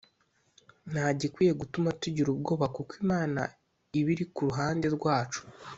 nta 0.91 1.05
gikwiye 1.19 1.53
gutuma 1.61 1.89
tugira 2.01 2.27
ubwoba 2.31 2.65
kuko 2.75 2.91
Imana 3.03 3.41
iba 3.99 4.09
iri 4.13 4.25
ku 4.33 4.39
ruhande 4.47 4.87
rwacu 4.97 5.41